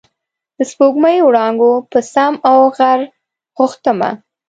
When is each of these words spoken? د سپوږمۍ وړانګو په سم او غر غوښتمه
د 0.57 0.59
سپوږمۍ 0.71 1.17
وړانګو 1.23 1.71
په 1.91 1.99
سم 2.11 2.33
او 2.49 2.57
غر 2.75 2.99
غوښتمه 3.57 4.09